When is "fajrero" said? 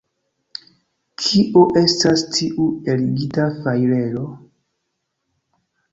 3.61-4.27